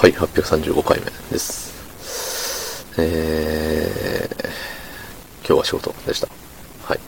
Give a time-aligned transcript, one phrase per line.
[0.00, 2.94] はい、835回目です。
[2.98, 6.28] えー、今日は仕事でした。
[6.82, 7.00] はい。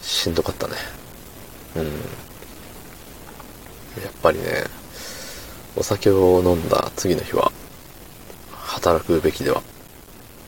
[0.00, 0.74] しんどかったね。
[1.76, 1.84] うん。
[1.84, 1.90] や
[4.08, 4.64] っぱりね、
[5.76, 7.52] お酒を飲んだ次の日は、
[8.50, 9.62] 働くべきでは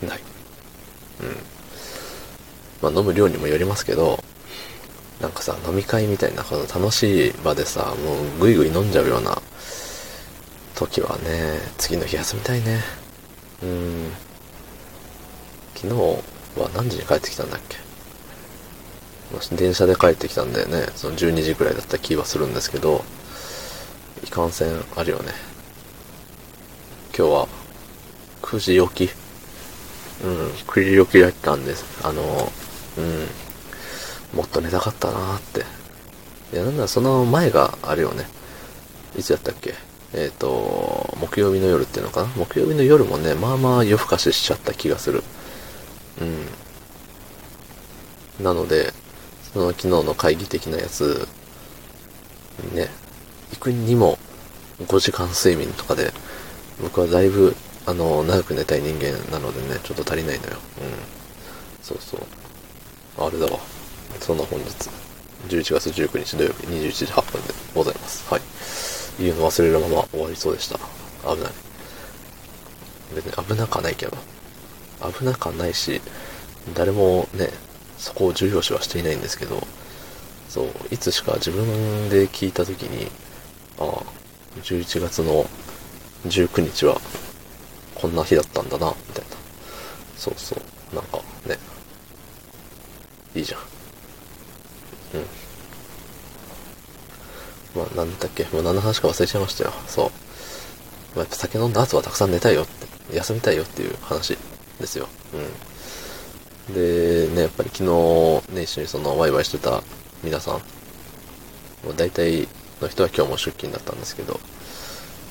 [0.00, 0.20] ない。
[1.20, 1.36] うん。
[2.80, 4.18] まあ飲む量にもよりますけど、
[5.20, 9.42] なんかさ、飲み会みたいな、この楽しい場でさ、もうぐいぐい飲んじゃうような
[10.76, 12.80] 時はね、次の日休みたいね。
[13.62, 14.12] うん。
[15.74, 15.94] 昨日
[16.60, 17.78] は何時に帰ってきたんだっけ？
[19.56, 20.86] 電車で帰ってきたんだよね。
[20.94, 23.04] その12時くらいだった気はするんですけど、
[24.22, 25.32] いかんせんあるよね。
[27.16, 27.48] 今日は
[28.42, 29.14] 9時起き
[30.24, 32.06] うん、9時起きだったんです。
[32.06, 32.22] あの、
[32.98, 33.26] うん。
[34.36, 35.64] もっと寝たかったなーって。
[36.52, 38.26] いや、なんだその前があるよね。
[39.18, 39.74] いつやったっけ？
[40.16, 42.28] えっ、と、木曜日の夜っていうのかな？
[42.36, 45.22] 木曜日の夜もね、まあまあ夜更かししちゃった気がする。
[46.22, 46.24] う
[48.42, 48.44] ん。
[48.44, 48.94] なので、
[49.52, 51.28] その昨日の会議的なやつ、
[52.72, 52.88] ね、
[53.52, 54.18] 行くにも
[54.80, 56.12] 5時間睡眠とかで、
[56.80, 60.52] 僕はだいぶ、あの、長く寝たい人間なのでね、ちょっと足りないのよ。
[60.52, 60.92] うん。
[61.82, 62.20] そうそう。
[63.18, 63.58] あれだわ。
[64.20, 64.66] そんな本日、
[65.48, 68.26] 11月19日土曜日21時8分でございます。
[68.30, 68.42] はい。
[69.18, 70.78] 言うの忘れるまま終わりそうでした。
[71.28, 71.52] 危ない。
[73.14, 74.16] 別に危なくはないけど。
[75.00, 76.00] 危なくはないし、
[76.74, 77.50] 誰もね、
[77.98, 79.66] そこを重要視はしていないんですけど、
[80.48, 83.10] そう、いつしか自分で聞いたときに、
[83.78, 84.02] ああ、
[84.62, 85.44] 11月の
[86.26, 87.00] 19日は
[87.94, 89.36] こんな日だったんだな、みたいな。
[90.16, 91.58] そうそう、なんかね、
[93.34, 93.60] いいじゃん。
[93.60, 95.45] うん。
[97.76, 99.72] まあ、なんだっけ、もう何の話か忘れちゃいましたよ。
[99.86, 100.10] そう。
[101.14, 104.38] まあ、やっぱ酒飲んだ後はたくさん寝たいよって、休みたいよっていう話
[104.80, 105.08] ですよ。
[106.68, 106.74] うん。
[106.74, 109.82] で、ね、やっぱり昨日ね、一緒にそのワイワイしてた
[110.24, 110.60] 皆さん、も
[111.90, 112.48] う大体
[112.80, 114.40] の人は今日も出勤だったんですけど、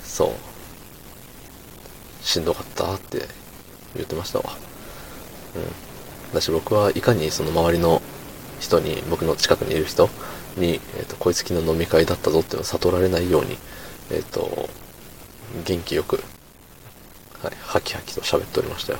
[0.03, 2.25] そう。
[2.25, 3.27] しんどかったって
[3.95, 4.55] 言ってましたわ。
[5.55, 5.59] う
[6.31, 6.33] ん。
[6.33, 8.01] だし僕はいかにその周りの
[8.59, 10.09] 人に、僕の近くにいる人
[10.57, 13.57] に、えっ、と、こいつ昨日飲み会だったぞっていうのを悟られないように、
[14.11, 14.69] えっ、と、
[15.65, 16.23] 元気よく、
[17.41, 18.99] はい、ハキハキと喋っておりましたよ。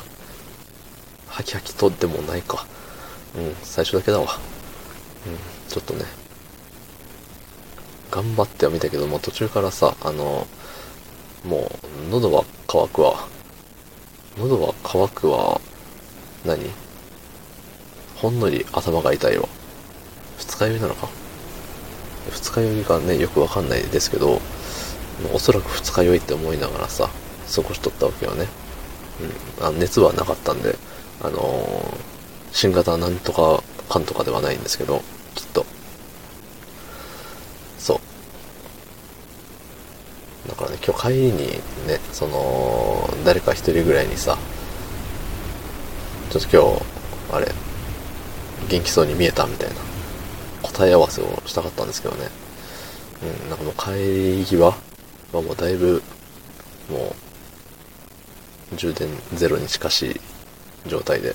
[1.28, 2.66] ハキハキとでもないか。
[3.36, 4.40] うん、最初だけだわ。
[5.26, 5.38] うん、
[5.70, 6.06] ちょっとね、
[8.12, 10.48] 頑張ってはみたけども、途中からさ、あの、
[11.44, 11.70] も
[12.08, 13.28] う、喉は乾くわ。
[14.38, 15.60] 喉は乾くわ。
[16.46, 16.70] 何？
[18.16, 19.48] ほんのり頭が痛いわ。
[20.38, 21.10] 二日酔いなのか？
[22.32, 24.42] 二日酔いがね、よくわかんないですけど、
[25.34, 27.10] おそらく二日酔いって思いながらさ、
[27.54, 28.48] 過ごしとったわけよね。
[29.60, 29.66] うん。
[29.66, 30.76] あ熱はなかったんで、
[31.22, 32.16] あのー
[32.56, 35.02] 新型なんとかかんとかではないんですけど、
[35.36, 35.66] きっと。
[37.78, 38.00] そ
[40.46, 40.50] う。
[40.50, 41.38] だからね、今日帰りに
[41.86, 44.38] ね、その、誰か一人ぐらいにさ、
[46.30, 47.52] ちょっと今日、あれ、
[48.70, 49.76] 元気そうに見えたみたいな
[50.76, 52.28] 答え合わせをしたかったんですけどね。
[53.44, 54.76] うん、なんかもう帰り際は
[55.32, 56.02] もうだいぶ、
[56.90, 57.16] も
[58.74, 60.22] う、充電ゼロに近しい
[60.90, 61.34] 状態で、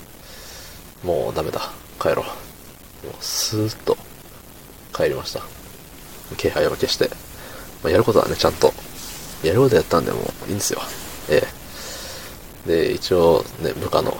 [1.02, 2.22] もうダメだ、帰ろ
[3.02, 3.06] う。
[3.06, 3.96] もうスーッと
[4.94, 5.40] 帰りました。
[6.36, 7.08] 気配を消して。
[7.82, 8.74] まあ、やることはね、ちゃんと、
[9.42, 10.82] やることやったんでもういいんですよ。
[11.30, 11.42] え
[12.66, 12.68] え。
[12.68, 14.14] で、一応ね、部下の、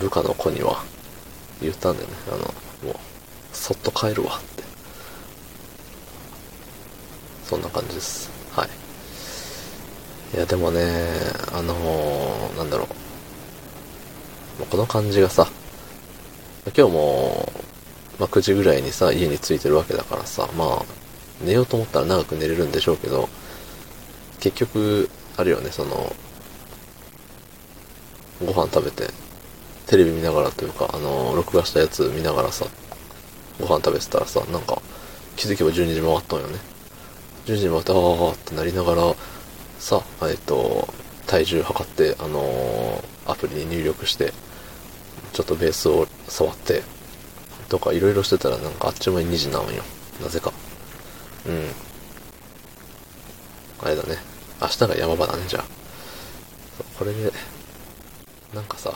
[0.00, 0.82] 部下の子には
[1.62, 2.14] 言ったんだよね。
[2.28, 2.38] あの、
[2.92, 3.15] もう、
[3.66, 4.62] そっと帰るわって。
[7.46, 8.30] そんな感じです。
[8.52, 10.36] はい。
[10.36, 10.84] いや、でもね、
[11.52, 12.84] あのーなんだろ
[14.60, 14.66] う。
[14.66, 15.48] この感じがさ、
[16.76, 17.52] 今日も、
[18.20, 20.84] まあ、9時ぐらいにさ、家に着いてるわけだからさ、まあ、
[21.42, 23.28] 寝ようと思ったら長く寝れるんでしょうけど、
[24.38, 26.14] 結局、あるよね、その、
[28.44, 29.12] ご飯食べて、
[29.88, 32.64] テレビ見ながらというか、あの、録画したやつ見ながらさ、
[33.60, 34.80] ご飯食べてたらさ、なんか、
[35.36, 36.58] 気づけば12時回ったんよね。
[37.46, 39.14] 12時回って、あーってなりながら、
[39.78, 40.88] さ、えっと、
[41.26, 44.32] 体重測って、あのーアプリに入力して、
[45.32, 46.82] ちょっとベースを触って、
[47.68, 49.82] とかいろいろしてたらなんかあっちゅう間に2時なんよ。
[50.22, 50.52] なぜか。
[51.46, 51.66] うん。
[53.82, 54.16] あれだね。
[54.60, 55.64] 明日が山場だね、じゃあ。
[56.98, 57.32] これで、
[58.54, 58.94] なんかさ、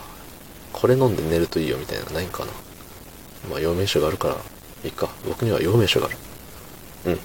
[0.71, 2.51] これ飲んで寝るといいよみたいなないんかな。
[3.49, 4.35] まあ、陽明酒があるから、
[4.83, 5.09] いいか。
[5.27, 6.17] 僕には陽明酒がある。
[7.05, 7.19] うん。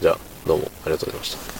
[0.00, 1.53] じゃあ、どうもありがとうございました。